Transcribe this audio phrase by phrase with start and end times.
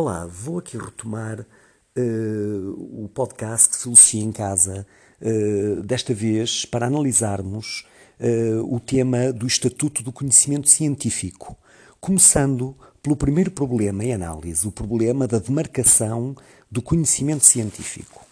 [0.00, 4.86] Olá, vou aqui retomar uh, o podcast Filosofia em Casa,
[5.20, 7.84] uh, desta vez para analisarmos
[8.20, 11.56] uh, o tema do Estatuto do Conhecimento Científico,
[11.98, 16.36] começando pelo primeiro problema em análise, o problema da demarcação
[16.70, 18.24] do conhecimento científico.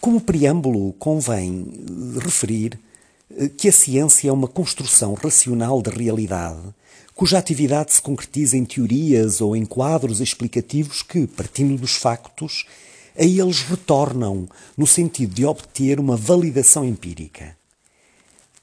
[0.00, 1.70] Como preâmbulo, convém
[2.18, 2.80] referir
[3.56, 6.74] que a ciência é uma construção racional da realidade
[7.20, 12.64] cuja atividade se concretiza em teorias ou em quadros explicativos que, partindo dos factos,
[13.14, 17.54] a eles retornam no sentido de obter uma validação empírica.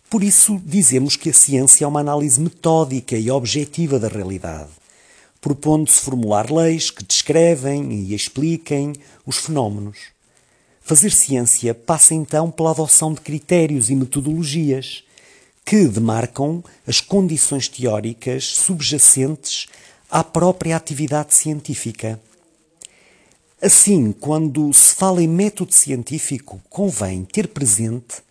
[0.10, 4.72] Por isso, dizemos que a ciência é uma análise metódica e objetiva da realidade,
[5.40, 8.94] propondo-se formular leis que descrevem e expliquem
[9.24, 10.17] os fenómenos.
[10.88, 15.04] Fazer ciência passa então pela adoção de critérios e metodologias
[15.66, 19.68] que demarcam as condições teóricas subjacentes
[20.10, 22.18] à própria atividade científica.
[23.62, 28.24] Assim, quando se fala em método científico, convém ter presente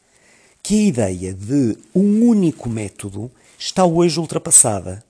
[0.62, 5.04] que a ideia de um único método está hoje ultrapassada.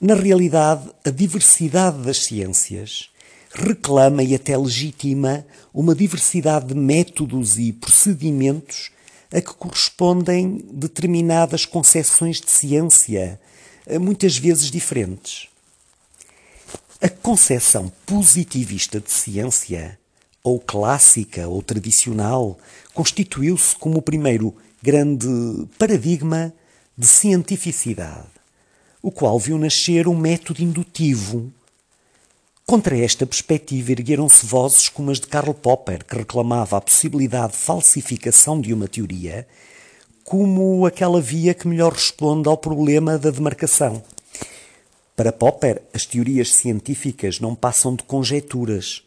[0.00, 3.10] Na realidade, a diversidade das ciências
[3.54, 8.90] reclama e até legitima uma diversidade de métodos e procedimentos
[9.32, 13.40] a que correspondem determinadas concepções de ciência,
[13.86, 15.48] eh, muitas vezes diferentes.
[17.00, 19.98] A concepção positivista de ciência,
[20.44, 22.58] ou clássica ou tradicional,
[22.92, 25.26] constituiu-se como o primeiro grande
[25.78, 26.52] paradigma
[26.96, 28.28] de cientificidade,
[29.00, 31.52] o qual viu nascer um método indutivo
[32.72, 37.58] Contra esta perspectiva ergueram-se vozes como as de Karl Popper, que reclamava a possibilidade de
[37.58, 39.46] falsificação de uma teoria
[40.24, 44.02] como aquela via que melhor responde ao problema da demarcação.
[45.14, 49.02] Para Popper, as teorias científicas não passam de conjecturas,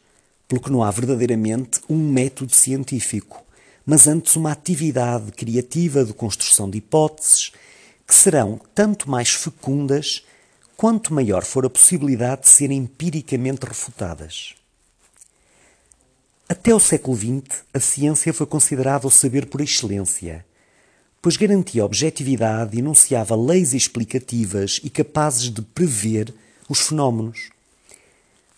[0.48, 3.44] pelo que não há verdadeiramente um método científico,
[3.84, 7.52] mas antes uma atividade criativa de construção de hipóteses
[8.06, 10.24] que serão tanto mais fecundas
[10.78, 14.56] quanto maior for a possibilidade de serem empiricamente refutadas.
[16.48, 20.46] Até o século XX, a ciência foi considerada o saber por excelência,
[21.22, 26.32] pois garantia objetividade e enunciava leis explicativas e capazes de prever
[26.70, 27.50] os fenómenos.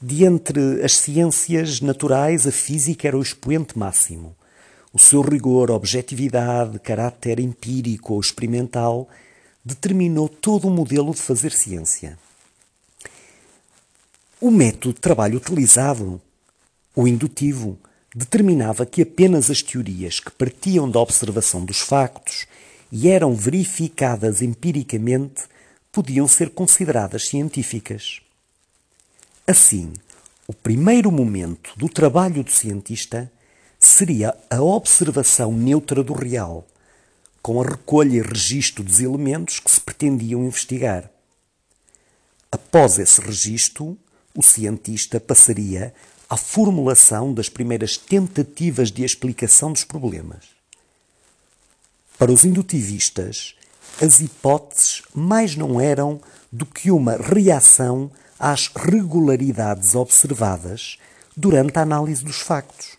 [0.02, 4.36] De entre as ciências naturais, a física era o expoente máximo.
[4.92, 9.08] O seu rigor, objetividade, caráter empírico ou experimental
[9.68, 12.18] determinou todo o modelo de fazer ciência.
[14.40, 16.22] O método de trabalho utilizado,
[16.96, 17.78] o indutivo,
[18.16, 22.46] determinava que apenas as teorias que partiam da observação dos factos
[22.90, 25.44] e eram verificadas empiricamente
[25.92, 28.22] podiam ser consideradas científicas.
[29.46, 29.92] Assim,
[30.48, 33.30] o primeiro momento do trabalho do cientista
[33.78, 36.66] seria a observação neutra do real
[37.48, 41.10] com a recolha e registro dos elementos que se pretendiam investigar.
[42.52, 43.98] Após esse registro,
[44.36, 45.94] o cientista passaria
[46.30, 50.44] à formulação das primeiras tentativas de explicação dos problemas.
[52.20, 53.56] Para os indutivistas,
[54.02, 56.20] as hipóteses mais não eram
[56.52, 60.98] do que uma reação às regularidades observadas
[61.34, 62.98] durante a análise dos factos.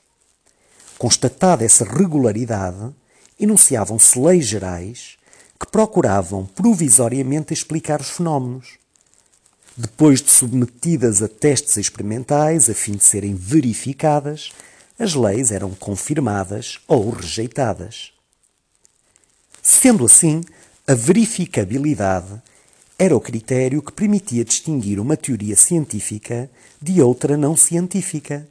[0.97, 2.95] Constatada essa regularidade,
[3.39, 5.17] enunciavam-se leis gerais
[5.59, 8.79] que procuravam provisoriamente explicar os fenómenos.
[9.77, 14.51] Depois de submetidas a testes experimentais a fim de serem verificadas,
[14.99, 18.13] as leis eram confirmadas ou rejeitadas.
[19.63, 20.43] Sendo assim,
[20.87, 22.43] a verificabilidade
[22.99, 26.51] era o critério que permitia distinguir uma teoria científica
[26.83, 28.49] de outra não científica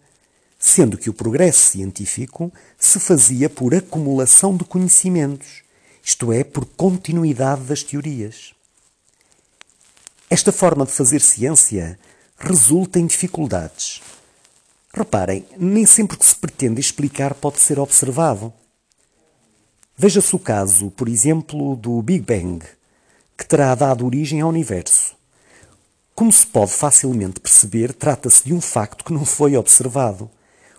[0.58, 5.62] sendo que o progresso científico se fazia por acumulação de conhecimentos,
[6.04, 8.54] isto é, por continuidade das teorias.
[10.30, 12.00] Esta forma de fazer ciência
[12.38, 14.02] resulta em dificuldades.
[14.94, 18.52] Reparem, nem sempre que se pretende explicar pode ser observado.
[19.96, 22.66] Veja-se o caso, por exemplo, do Big Bang,
[23.38, 25.16] que terá dado origem ao universo.
[26.16, 30.30] Como se pode facilmente perceber, trata-se de um facto que não foi observado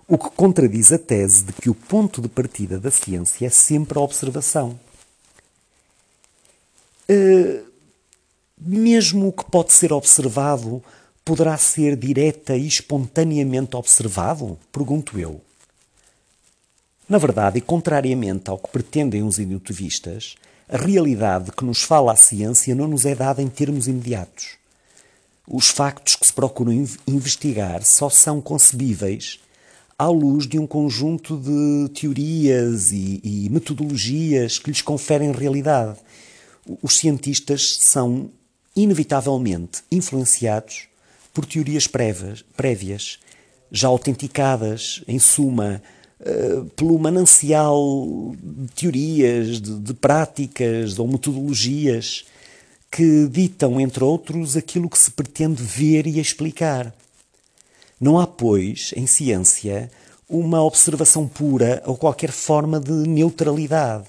[0.09, 3.99] o que contradiz a tese de que o ponto de partida da ciência é sempre
[3.99, 4.81] a observação.
[7.11, 7.63] Uh,
[8.59, 10.83] mesmo o que pode ser observado
[11.23, 14.59] poderá ser direta e espontaneamente observado?
[14.73, 15.43] Pergunto eu.
[17.07, 22.17] Na verdade, e contrariamente ao que pretendem os indutivistas, a realidade que nos fala a
[22.17, 24.57] ciência não nos é dada em termos imediatos.
[25.47, 26.73] Os factos que se procuram
[27.07, 29.39] investigar só são concebíveis
[29.99, 35.99] à luz de um conjunto de teorias e, e metodologias que lhes conferem realidade.
[36.81, 38.31] Os cientistas são
[38.77, 40.87] inevitavelmente influenciados
[41.35, 43.19] por teorias prévias,
[43.73, 45.83] já autenticadas, em suma,
[46.21, 52.25] uh, pelo manancial de teorias, de, de práticas ou metodologias
[52.91, 56.95] que ditam, entre outros, aquilo que se pretende ver e explicar.
[58.01, 59.91] Não há, pois, em ciência,
[60.29, 64.07] uma observação pura ou qualquer forma de neutralidade.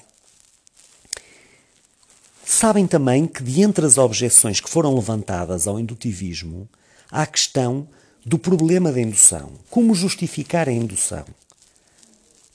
[2.45, 6.67] Sabem também que, de entre as objeções que foram levantadas ao indutivismo,
[7.11, 7.87] há a questão
[8.25, 9.51] do problema da indução.
[9.69, 11.25] Como justificar a indução?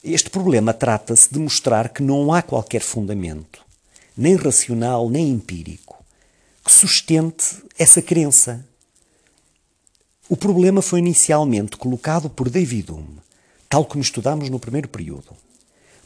[0.03, 3.65] Este problema trata-se de mostrar que não há qualquer fundamento,
[4.15, 6.05] nem racional nem empírico,
[6.63, 8.63] que sustente essa crença.
[10.27, 13.19] O problema foi inicialmente colocado por David Hume,
[13.69, 15.35] tal como estudamos no primeiro período.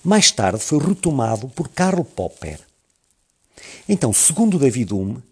[0.03, 2.59] Mais tarde foi retomado por Karl Popper.
[3.87, 5.23] Então, segundo David Hume,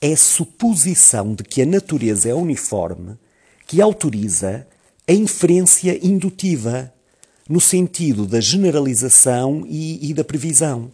[0.00, 3.16] é a suposição de que a natureza é uniforme
[3.66, 4.66] que autoriza
[5.06, 6.92] a inferência indutiva,
[7.48, 10.90] no sentido da generalização e, e da previsão.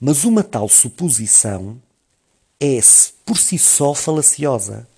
[0.00, 1.80] Mas uma tal suposição
[2.60, 2.78] é
[3.24, 4.88] por si só falaciosa.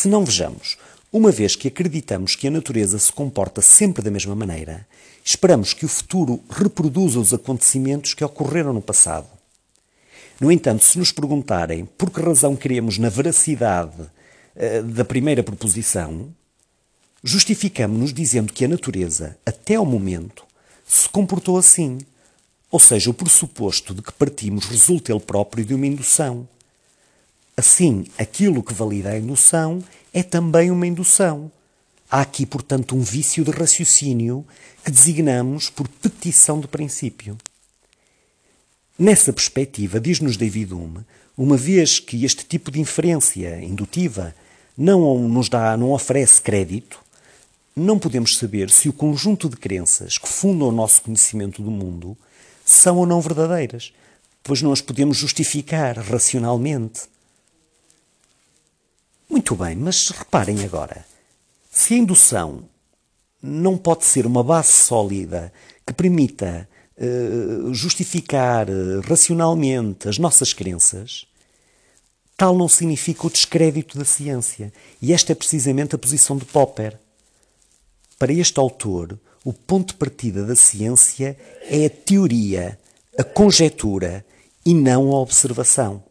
[0.00, 0.78] Se não vejamos,
[1.12, 4.86] uma vez que acreditamos que a natureza se comporta sempre da mesma maneira,
[5.22, 9.28] esperamos que o futuro reproduza os acontecimentos que ocorreram no passado.
[10.40, 16.34] No entanto, se nos perguntarem por que razão queremos na veracidade uh, da primeira proposição,
[17.22, 20.44] justificamos-nos dizendo que a natureza, até ao momento,
[20.86, 21.98] se comportou assim.
[22.70, 26.48] Ou seja, o pressuposto de que partimos resulta ele próprio de uma indução.
[27.56, 29.82] Assim, aquilo que valida a indução
[30.12, 31.50] é também uma indução.
[32.10, 34.44] Há aqui, portanto, um vício de raciocínio
[34.84, 37.36] que designamos por petição de princípio.
[38.98, 41.00] Nessa perspectiva, diz-nos David Hume,
[41.36, 44.34] uma vez que este tipo de inferência indutiva
[44.76, 46.98] não nos dá, não oferece crédito,
[47.74, 52.16] não podemos saber se o conjunto de crenças que fundam o nosso conhecimento do mundo
[52.64, 53.92] são ou não verdadeiras,
[54.42, 57.02] pois não as podemos justificar racionalmente.
[59.30, 61.06] Muito bem, mas reparem agora.
[61.70, 62.64] Se a indução
[63.40, 65.52] não pode ser uma base sólida
[65.86, 71.26] que permita eh, justificar eh, racionalmente as nossas crenças,
[72.36, 74.72] tal não significa o descrédito da ciência.
[75.00, 76.98] E esta é precisamente a posição de Popper.
[78.18, 82.78] Para este autor, o ponto de partida da ciência é a teoria,
[83.16, 84.26] a conjetura
[84.66, 86.09] e não a observação.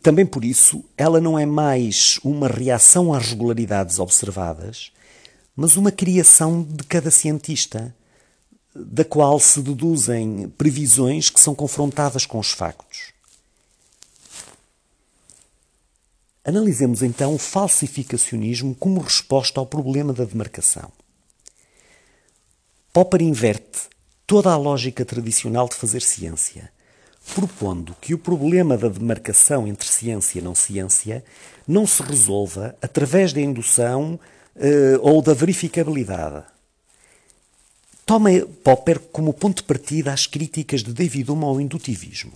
[0.00, 4.92] Também por isso, ela não é mais uma reação às regularidades observadas,
[5.56, 7.94] mas uma criação de cada cientista
[8.74, 13.12] da qual se deduzem previsões que são confrontadas com os factos.
[16.44, 20.90] Analisemos então o falsificacionismo como resposta ao problema da demarcação.
[22.92, 23.88] Popper inverte
[24.26, 26.71] toda a lógica tradicional de fazer ciência,
[27.34, 31.24] propondo que o problema da demarcação entre ciência e não ciência
[31.66, 34.18] não se resolva através da indução
[34.56, 36.44] uh, ou da verificabilidade
[38.04, 38.30] toma
[38.62, 42.32] Popper como ponto de partida as críticas de David Hume ao indutivismo.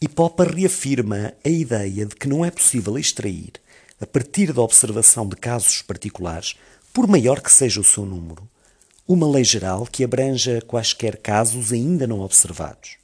[0.00, 3.52] E Popper reafirma a ideia de que não é possível extrair,
[4.00, 6.54] a partir da observação de casos particulares,
[6.92, 8.48] por maior que seja o seu número,
[9.06, 12.97] uma lei geral que abranja quaisquer casos ainda não observados.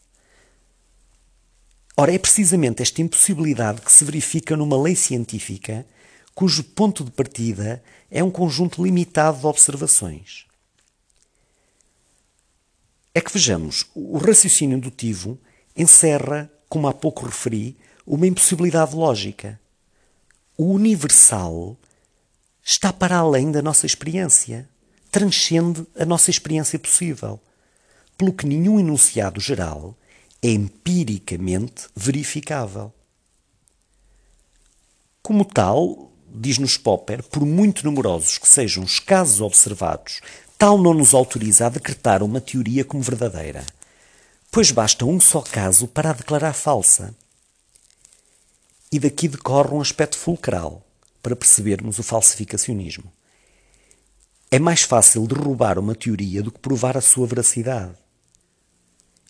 [1.96, 5.86] Ora, é precisamente esta impossibilidade que se verifica numa lei científica
[6.34, 10.46] cujo ponto de partida é um conjunto limitado de observações
[13.14, 15.38] é que vejamos, o raciocínio indutivo
[15.76, 19.60] encerra, como há pouco referi, uma impossibilidade lógica.
[20.58, 21.76] O universal
[22.62, 24.68] está para além da nossa experiência,
[25.12, 27.40] transcende a nossa experiência possível,
[28.18, 29.96] pelo que nenhum enunciado geral
[30.52, 32.92] empiricamente verificável.
[35.22, 40.20] Como tal, diz-nos Popper, por muito numerosos que sejam os casos observados
[40.56, 43.66] Tal não nos autoriza a decretar uma teoria como verdadeira,
[44.50, 47.14] pois basta um só caso para a declarar falsa.
[48.90, 50.82] E daqui decorre um aspecto fulcral
[51.22, 53.12] para percebermos o falsificacionismo.
[54.50, 57.94] É mais fácil derrubar uma teoria do que provar a sua veracidade.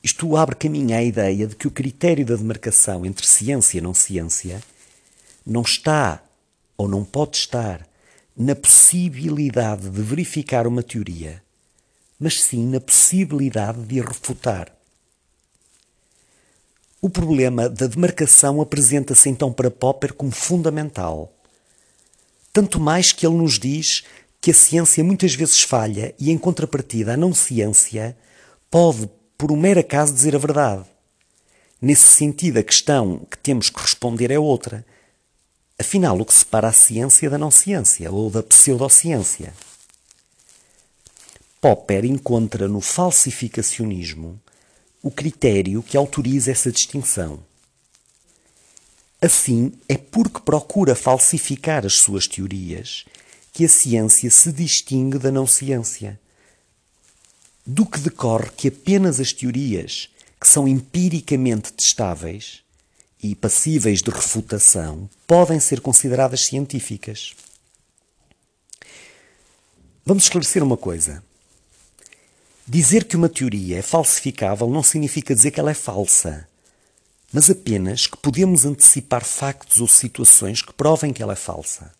[0.04, 3.94] Isto abre caminho à ideia de que o critério da demarcação entre ciência e não
[3.94, 4.62] ciência
[5.46, 6.22] não está
[6.76, 7.88] ou não pode estar
[8.36, 11.42] na possibilidade de verificar uma teoria,
[12.20, 14.76] mas sim na possibilidade de a refutar.
[17.00, 21.32] O problema da demarcação apresenta-se então para Popper como fundamental.
[22.52, 24.04] Tanto mais que ele nos diz
[24.38, 28.14] que a ciência muitas vezes falha e, em contrapartida, a não ciência
[28.70, 30.84] pode, por um mero acaso, dizer a verdade.
[31.80, 34.84] Nesse sentido, a questão que temos que responder é outra.
[35.78, 39.52] Afinal, o que separa a ciência da não ciência ou da pseudociência?
[41.60, 44.40] Popper encontra no falsificacionismo
[45.02, 47.42] o critério que autoriza essa distinção.
[49.20, 53.04] Assim, é porque procura falsificar as suas teorias
[53.52, 56.20] que a ciência se distingue da não ciência.
[57.66, 62.62] Do que decorre que apenas as teorias que são empiricamente testáveis
[63.22, 67.34] e passíveis de refutação podem ser consideradas científicas.
[70.04, 71.24] Vamos esclarecer uma coisa.
[72.66, 76.46] Dizer que uma teoria é falsificável não significa dizer que ela é falsa,
[77.32, 81.90] mas apenas que podemos antecipar factos ou situações que provem que ela é falsa.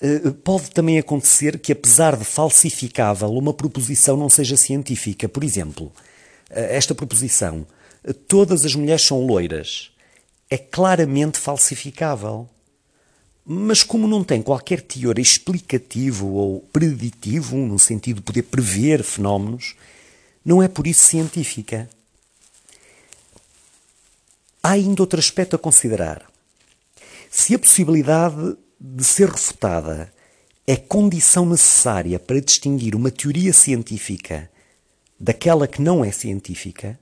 [0.00, 5.28] Eh, pode também acontecer que, apesar de falsificável, uma proposição não seja científica.
[5.28, 5.92] Por exemplo,
[6.48, 7.66] eh, esta proposição:
[8.26, 9.90] todas as mulheres são loiras,
[10.48, 12.48] é claramente falsificável.
[13.44, 19.74] Mas como não tem qualquer teor explicativo ou preditivo, no sentido de poder prever fenómenos,
[20.44, 21.90] não é por isso científica.
[24.62, 26.30] Há ainda outro aspecto a considerar.
[27.30, 30.10] Se a possibilidade de ser refutada
[30.66, 34.50] é condição necessária para distinguir uma teoria científica
[35.18, 36.98] daquela que não é científica,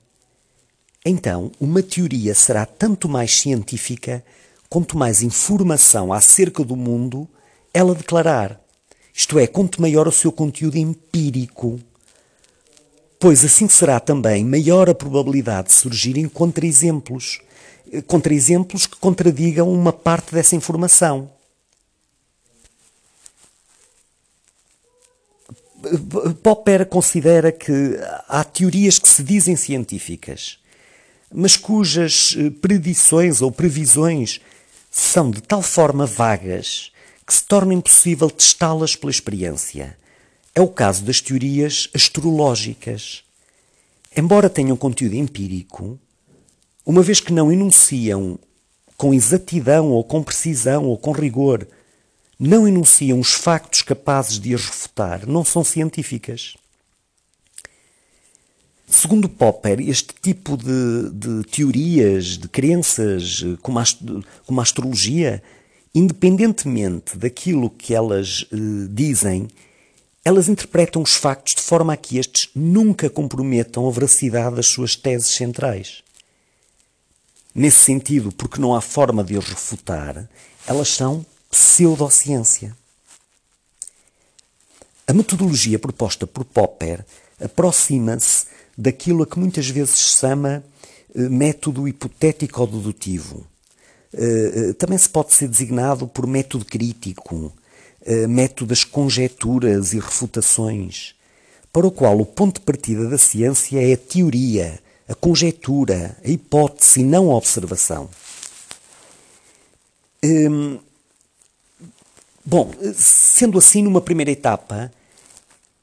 [1.05, 4.23] então uma teoria será tanto mais científica
[4.69, 7.27] quanto mais informação acerca do mundo
[7.73, 8.59] ela declarar.
[9.13, 11.79] Isto é, quanto maior o seu conteúdo empírico.
[13.17, 17.39] Pois assim será também maior a probabilidade de surgirem contra-exemplos.
[18.05, 21.29] Contra-exemplos que contradigam uma parte dessa informação.
[26.43, 30.59] Popper considera que há teorias que se dizem científicas,
[31.33, 34.41] mas cujas eh, predições ou previsões
[34.91, 36.91] são de tal forma vagas
[37.25, 39.95] que se torna impossível testá-las pela experiência.
[40.55, 43.23] É o caso das teorias astrológicas.
[44.17, 45.99] Embora tenham conteúdo empírico,
[46.85, 48.39] uma vez que não enunciam
[48.97, 51.67] com exatidão ou com precisão ou com rigor,
[52.39, 56.55] não enunciam os factos capazes de as refutar, não são científicas.
[58.87, 63.83] Segundo Popper, este tipo de, de teorias, de crenças, como a,
[64.45, 65.43] como a, astrologia,
[65.93, 69.47] independentemente daquilo que elas eh, dizem,
[70.23, 74.95] elas interpretam os factos de forma a que estes nunca comprometam a veracidade das suas
[74.95, 76.03] teses centrais.
[77.53, 80.27] Nesse sentido, porque não há forma de os refutar,
[80.65, 82.75] elas são pseudociência.
[85.07, 87.03] A metodologia proposta por Popper
[87.41, 88.45] aproxima-se
[88.77, 90.63] daquilo a que muitas vezes se chama
[91.15, 93.45] eh, método hipotético-dedutivo.
[94.13, 97.51] Eh, eh, também se pode ser designado por método crítico,
[98.29, 101.13] método das conjecturas e refutações,
[101.71, 106.29] para o qual o ponto de partida da ciência é a teoria, a conjectura, a
[106.29, 108.09] hipótese e não a observação.
[110.23, 110.79] Hum,
[112.45, 114.91] bom, sendo assim, numa primeira etapa,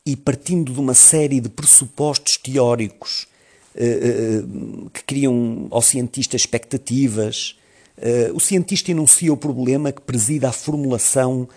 [0.07, 3.27] e partindo de uma série de pressupostos teóricos
[3.75, 7.57] uh, uh, que criam ao cientista expectativas,
[7.99, 11.49] uh, o cientista enuncia o problema que presida à formulação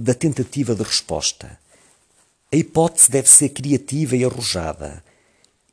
[0.00, 1.56] da tentativa de resposta.
[2.52, 5.00] A hipótese deve ser criativa e arrojada.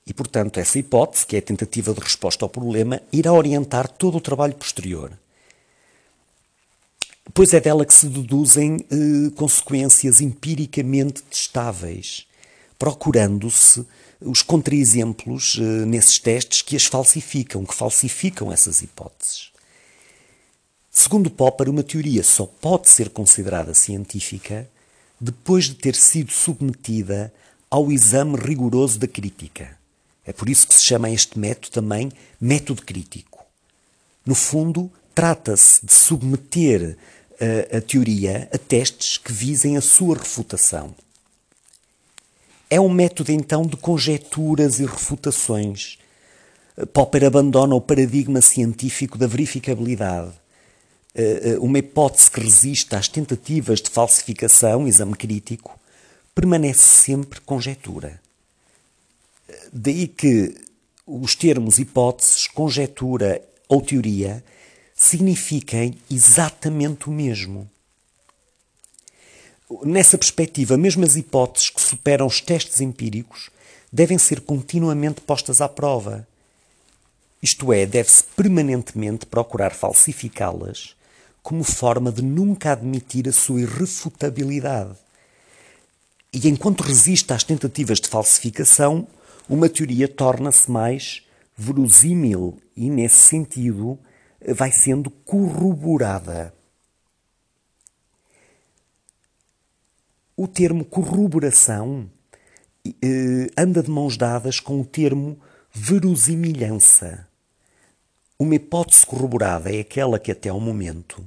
[0.05, 4.19] E, portanto, essa hipótese, que é a tentativa de resposta ao problema, irá orientar todo
[4.19, 5.11] o trabalho posterior
[7.33, 12.25] pois é dela que se deduzem eh, consequências empiricamente testáveis,
[12.77, 13.85] procurando-se
[14.21, 19.51] os contraexemplos eh, nesses testes que as falsificam, que falsificam essas hipóteses.
[20.91, 24.67] Segundo Popper, uma teoria só pode ser considerada científica
[25.21, 27.31] depois de ter sido submetida
[27.69, 29.77] ao exame rigoroso da crítica.
[30.25, 33.45] É por isso que se chama este método também método crítico.
[34.25, 36.97] No fundo, trata-se de submeter
[37.39, 40.95] a, a teoria a testes que visem a sua refutação.
[42.69, 45.97] É um método então de conjecturas e refutações.
[46.93, 50.33] Popper abandona o paradigma científico da verificabilidade.
[51.15, 55.79] Eh, eh, uma hipótese que resiste às tentativas de falsificação, exame crítico,
[56.35, 58.21] permanece sempre conjectura.
[59.73, 60.53] Daí que
[61.07, 64.43] os termos hipóteses, conjectura ou teoria
[64.97, 67.69] signifiquem exatamente o mesmo.
[69.83, 73.51] Nessa perspectiva, mesmo as hipóteses que superam os testes empíricos
[73.93, 76.27] devem ser continuamente postas à prova.
[77.41, 80.95] Isto é, deve-se permanentemente procurar falsificá-las
[81.43, 84.95] como forma de nunca admitir a sua irrefutabilidade.
[86.33, 89.07] E enquanto resiste às tentativas de falsificação,
[89.47, 91.21] uma teoria torna-se mais
[91.55, 93.97] verosímil e, nesse sentido,
[94.53, 96.53] vai sendo corroborada.
[100.35, 102.09] O termo corroboração
[102.85, 105.39] eh, anda de mãos dadas com o termo
[105.71, 107.27] verosimilhança.
[108.39, 111.25] Uma hipótese corroborada é aquela que até ao momento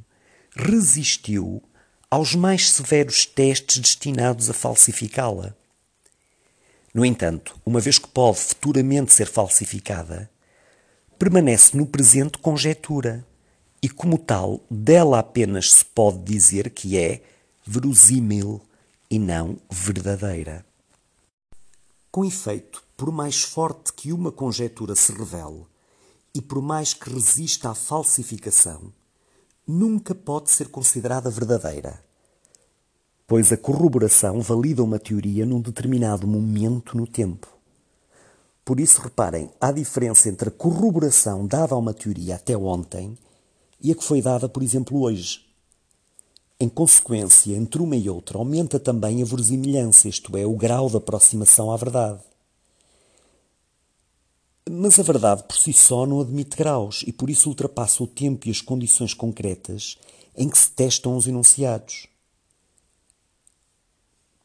[0.54, 1.62] resistiu
[2.10, 5.54] aos mais severos testes destinados a falsificá-la.
[6.92, 10.30] No entanto, uma vez que pode futuramente ser falsificada,
[11.20, 13.26] permanece no presente conjetura
[13.82, 17.22] e, como tal, dela apenas se pode dizer que é
[17.62, 18.58] verosímil
[19.10, 20.64] e não verdadeira.
[22.10, 25.66] Com efeito, por mais forte que uma conjetura se revele
[26.34, 28.90] e por mais que resista à falsificação,
[29.66, 32.02] nunca pode ser considerada verdadeira,
[33.26, 37.59] pois a corroboração valida uma teoria num determinado momento no tempo.
[38.64, 43.16] Por isso, reparem, há diferença entre a corroboração dada a uma teoria até ontem
[43.80, 45.44] e a que foi dada, por exemplo, hoje.
[46.58, 50.96] Em consequência, entre uma e outra aumenta também a verosimilhança, isto é, o grau de
[50.96, 52.20] aproximação à verdade.
[54.70, 58.46] Mas a verdade por si só não admite graus e por isso ultrapassa o tempo
[58.46, 59.96] e as condições concretas
[60.36, 62.06] em que se testam os enunciados.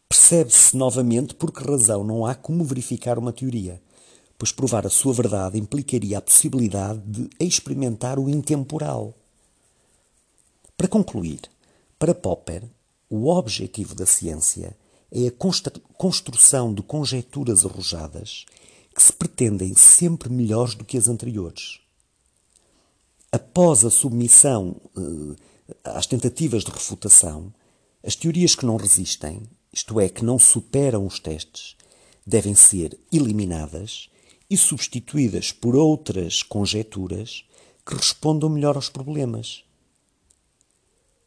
[0.08, 3.82] Percebe-se novamente por que razão não há como verificar uma teoria,
[4.38, 9.14] pois provar a sua verdade implicaria a possibilidade de experimentar o intemporal.
[10.78, 11.42] Para concluir,
[11.98, 12.64] para Popper,
[13.10, 14.76] o objetivo da ciência
[15.12, 18.46] é a construção de conjecturas arrojadas
[18.94, 21.80] que se pretendem sempre melhores do que as anteriores.
[23.32, 25.36] Após a submissão eh,
[25.84, 27.54] às tentativas de refutação,
[28.04, 29.44] as teorias que não resistem,
[29.74, 31.76] isto é, que não superam os testes,
[32.26, 34.10] devem ser eliminadas
[34.50, 37.44] e substituídas por outras conjecturas
[37.86, 39.64] que respondam melhor aos problemas.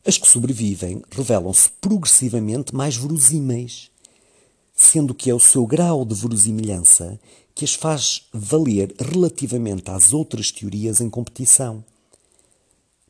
[0.06, 3.90] As que sobrevivem revelam-se progressivamente mais verosímeis,
[4.74, 7.20] sendo que é o seu grau de verosimilhança
[7.54, 11.84] que as faz valer relativamente às outras teorias em competição.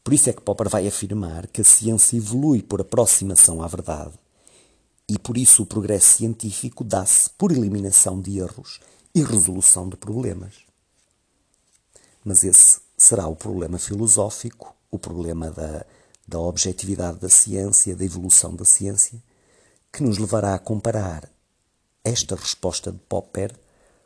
[0.02, 4.14] Por isso é que Popper vai afirmar que a ciência evolui por aproximação à verdade
[5.08, 8.80] e por isso o progresso científico dá-se por eliminação de erros
[9.18, 10.54] e resolução de problemas.
[12.24, 15.84] Mas esse será o problema filosófico, o problema da
[16.28, 19.20] da objetividade da ciência, da evolução da ciência,
[19.90, 21.26] que nos levará a comparar
[22.04, 23.58] esta resposta de Popper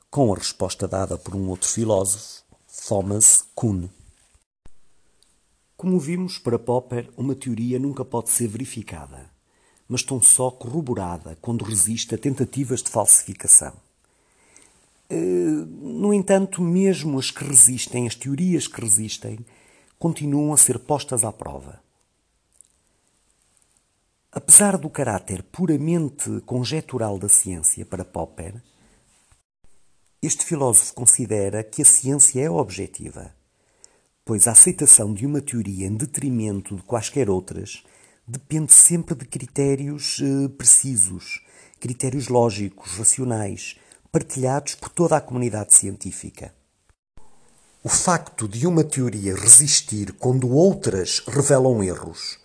[0.09, 2.45] com a resposta dada por um outro filósofo,
[2.87, 3.89] Thomas Kuhn.
[5.77, 9.29] Como vimos, para Popper, uma teoria nunca pode ser verificada,
[9.89, 13.73] mas tão só corroborada quando resiste a tentativas de falsificação.
[15.15, 19.41] Eh, no entanto, mesmo as que resistem, as teorias que resistem,
[19.99, 21.83] continuam a ser postas à prova.
[24.33, 28.55] Apesar do caráter puramente conjetural da ciência para Popper,
[30.23, 33.35] este filósofo considera que a ciência é objetiva,
[34.25, 37.85] pois a aceitação de uma teoria em detrimento de quaisquer outras
[38.27, 41.45] depende sempre de critérios eh, precisos,
[41.79, 43.77] critérios lógicos, racionais,
[44.13, 46.55] partilhados por toda a comunidade científica.
[47.83, 52.39] O facto de uma teoria resistir quando outras revelam erros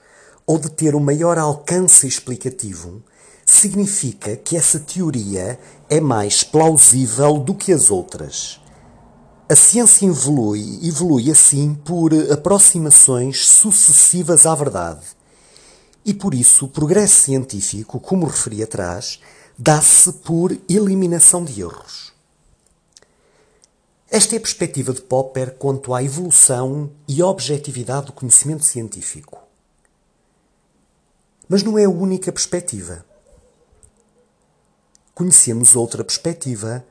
[0.47, 3.03] ou de ter um maior alcance explicativo,
[3.45, 8.61] significa que essa teoria é mais plausível do que as outras.
[9.49, 15.05] A ciência evolui, evolui assim por aproximações sucessivas à verdade.
[16.05, 19.19] E por isso o progresso científico, como referi atrás,
[19.57, 22.13] dá-se por eliminação de erros.
[24.09, 29.41] Esta é a perspectiva de Popper quanto à evolução e objetividade do conhecimento científico.
[31.49, 33.05] Mas não é a única perspectiva.
[35.13, 36.85] conhecemos outra perspectiva,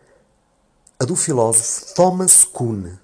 [0.99, 2.97] a do filósofo Thomas Kuhn.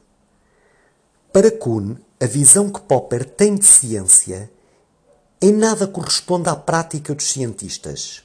[1.32, 4.50] Para Kuhn, a visão que Popper tem de ciência
[5.40, 8.24] em nada corresponde à prática dos cientistas.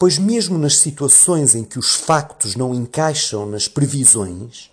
[0.00, 4.70] Pois, mesmo nas situações em que os factos não encaixam nas previsões,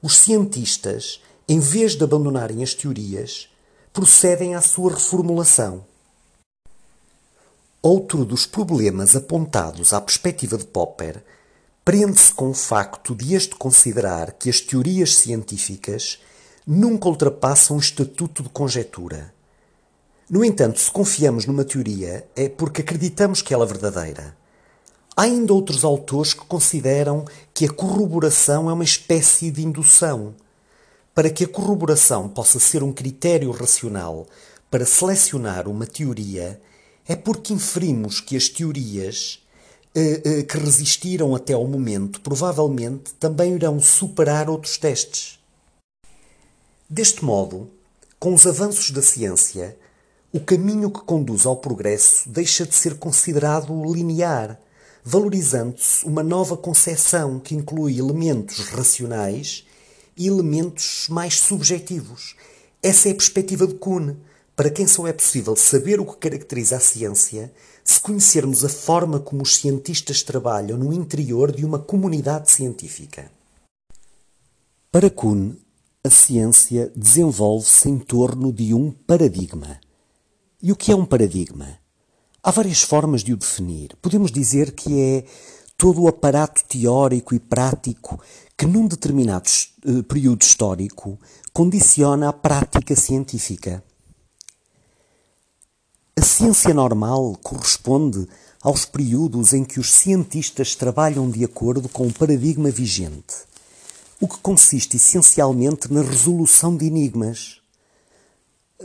[0.00, 3.50] os cientistas, em vez de abandonarem as teorias,
[3.92, 5.84] procedem à sua reformulação.
[7.82, 11.22] Outro dos problemas apontados à perspectiva de Popper
[11.84, 16.22] prende-se com o facto de este considerar que as teorias científicas
[16.66, 19.30] nunca ultrapassam o estatuto de conjetura.
[20.30, 24.39] No entanto, se confiamos numa teoria, é porque acreditamos que ela é verdadeira.
[25.16, 30.34] Há ainda outros autores que consideram que a corroboração é uma espécie de indução.
[31.14, 34.26] Para que a corroboração possa ser um critério racional
[34.70, 36.60] para selecionar uma teoria,
[37.06, 39.40] é porque inferimos que as teorias
[39.92, 45.40] eh, eh, que resistiram até ao momento provavelmente também irão superar outros testes.
[46.88, 47.68] Deste modo,
[48.18, 49.76] com os avanços da ciência,
[50.32, 54.60] o caminho que conduz ao progresso deixa de ser considerado linear,
[55.04, 59.66] valorizando-se uma nova concepção que inclui elementos racionais
[60.16, 62.36] e elementos mais subjetivos.
[62.82, 64.14] Essa é a perspectiva de Kuhn,
[64.54, 69.18] para quem só é possível saber o que caracteriza a ciência se conhecermos a forma
[69.18, 73.30] como os cientistas trabalham no interior de uma comunidade científica.
[74.92, 75.54] Para Kuhn,
[76.04, 79.80] a ciência desenvolve-se em torno de um paradigma.
[80.62, 81.79] E o que é um paradigma?
[82.42, 83.94] Há várias formas de o definir.
[84.00, 85.24] Podemos dizer que é
[85.76, 88.20] todo o aparato teórico e prático
[88.56, 89.48] que, num determinado
[89.84, 91.18] uh, período histórico,
[91.52, 93.84] condiciona a prática científica.
[96.16, 98.26] A ciência normal corresponde
[98.62, 103.34] aos períodos em que os cientistas trabalham de acordo com o paradigma vigente,
[104.20, 107.60] o que consiste essencialmente na resolução de enigmas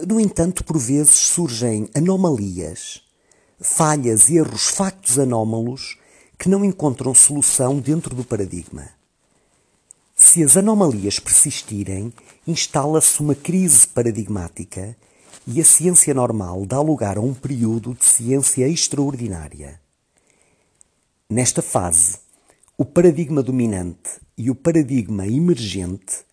[0.06, 3.02] no entanto, por vezes surgem anomalias,
[3.60, 5.98] falhas, erros, factos anómalos
[6.38, 8.90] que não encontram solução dentro do paradigma.
[10.16, 12.14] Se as anomalias persistirem,
[12.48, 14.96] instala-se uma crise paradigmática
[15.48, 19.80] e a ciência normal dá lugar a um período de ciência extraordinária.
[21.30, 22.20] Nesta fase,
[22.78, 26.26] o paradigma dominante e o paradigma emergente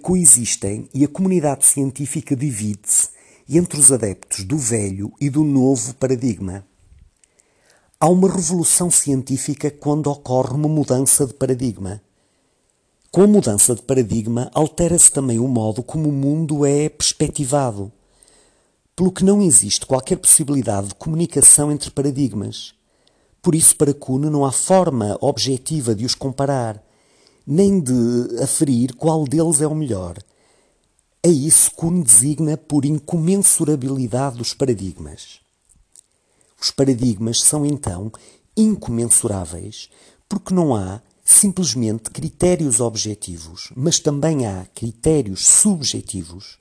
[0.00, 3.08] coexistem e a comunidade científica divide-se
[3.48, 6.64] entre os adeptos do velho e do novo paradigma.
[8.00, 12.00] Há uma revolução científica quando ocorre uma mudança de paradigma.
[13.10, 17.92] Com a mudança de paradigma, altera-se também o modo como o mundo é perspectivado,
[18.96, 22.74] pelo que não existe qualquer possibilidade de comunicação entre paradigmas.
[23.40, 26.82] Por isso, para Kuhn, não há forma objetiva de os comparar
[27.46, 30.16] nem de aferir qual deles é o melhor.
[31.26, 35.40] É isso que Kuhn designa por incomensurabilidade dos paradigmas.
[36.60, 38.12] Os paradigmas são então
[38.54, 39.88] incomensuráveis
[40.28, 46.58] porque não há simplesmente critérios objetivos, mas também há critérios subjetivos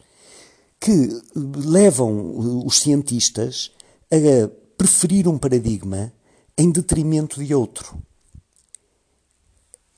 [0.80, 3.70] que levam os cientistas
[4.10, 4.48] a
[4.78, 6.14] preferir um paradigma
[6.58, 8.02] em detrimento de outro.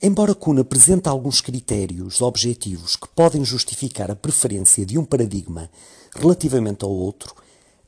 [0.02, 5.70] Embora Kuhn apresente alguns critérios objetivos que podem justificar a preferência de um paradigma
[6.14, 7.34] relativamente ao outro,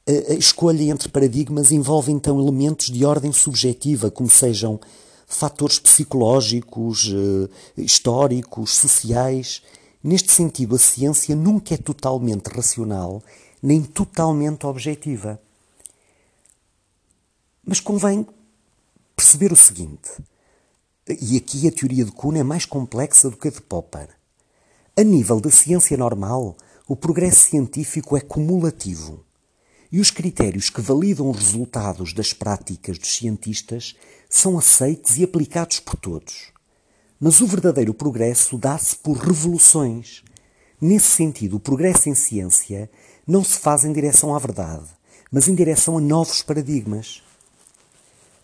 [0.07, 4.81] a escolha entre paradigmas envolve então elementos de ordem subjetiva, como sejam
[5.27, 9.61] fatores psicológicos, eh, históricos, sociais.
[10.03, 13.23] Neste sentido, a ciência nunca é totalmente racional
[13.62, 15.38] nem totalmente objetiva.
[17.64, 18.27] Mas convém
[19.14, 20.11] perceber o seguinte.
[21.09, 24.11] E aqui a teoria de Kuhn é mais complexa do que a de Popper.
[24.94, 26.55] A nível da ciência normal,
[26.87, 29.25] o progresso científico é cumulativo.
[29.90, 33.97] E os critérios que validam os resultados das práticas dos cientistas
[34.29, 36.53] são aceitos e aplicados por todos.
[37.18, 40.23] Mas o verdadeiro progresso dá-se por revoluções.
[40.79, 42.90] Nesse sentido, o progresso em ciência
[43.27, 44.87] não se faz em direção à verdade,
[45.33, 47.23] mas em direção a novos paradigmas.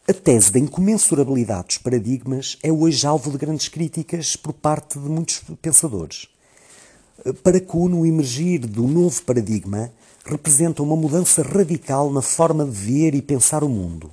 [0.06, 5.08] A tese da incomensurabilidade dos paradigmas é hoje alvo de grandes críticas por parte de
[5.08, 6.28] muitos pensadores.
[7.42, 9.90] Para Kuhn, o emergir do novo paradigma
[10.26, 14.10] representa uma mudança radical na forma de ver e pensar o mundo.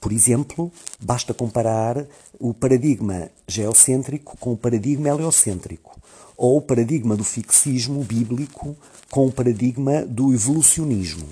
[0.00, 2.06] Por exemplo, basta comparar
[2.40, 5.94] o paradigma geocêntrico com o paradigma heliocêntrico,
[6.38, 8.74] ou o paradigma do fixismo bíblico
[9.10, 11.28] com o paradigma do evolucionismo.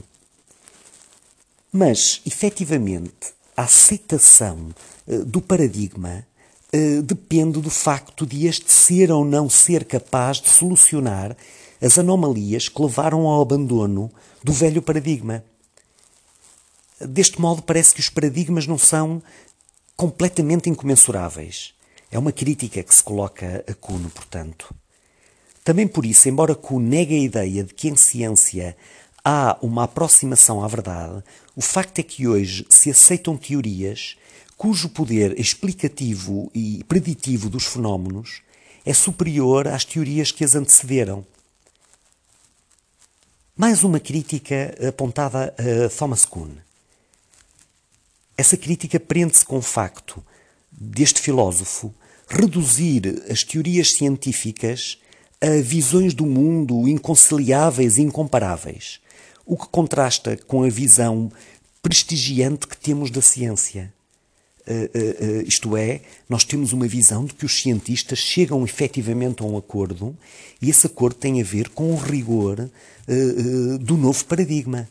[1.72, 4.74] Mas, efetivamente, a aceitação
[5.06, 6.26] do paradigma
[7.04, 11.36] depende do facto de este ser ou não ser capaz de solucionar
[11.80, 14.10] as anomalias que levaram ao abandono
[14.42, 15.44] do velho paradigma.
[17.00, 19.22] Deste modo, parece que os paradigmas não são
[19.94, 21.74] completamente incomensuráveis.
[22.10, 24.74] É uma crítica que se coloca a Kuhn, portanto.
[25.62, 28.74] Também por isso, embora Kuhn negue a ideia de que em ciência
[29.22, 31.22] há uma aproximação à verdade,
[31.60, 34.16] o facto é que hoje se aceitam teorias
[34.56, 38.40] cujo poder explicativo e preditivo dos fenómenos
[38.82, 41.22] é superior às teorias que as antecederam.
[43.54, 46.48] Mais uma crítica apontada a Thomas Kuhn.
[48.38, 50.24] Essa crítica prende-se com o facto
[50.72, 51.94] deste filósofo
[52.26, 54.98] reduzir as teorias científicas
[55.42, 58.98] a visões do mundo inconciliáveis e incomparáveis,
[59.50, 61.28] o que contrasta com a visão
[61.82, 63.92] prestigiante que temos da ciência.
[64.66, 69.42] Uh, uh, uh, isto é, nós temos uma visão de que os cientistas chegam efetivamente
[69.42, 70.16] a um acordo
[70.60, 72.70] e esse acordo tem a ver com o rigor
[73.80, 74.88] do novo paradigma.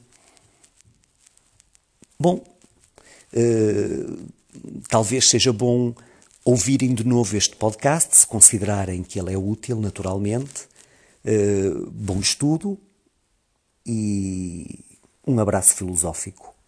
[2.20, 2.44] Bom,
[4.90, 5.96] talvez seja bom
[6.44, 10.68] ouvirem de novo este podcast, se considerarem que ele é útil, naturalmente.
[11.94, 12.78] Bom estudo
[13.86, 14.84] e
[15.26, 16.59] um abraço filosófico.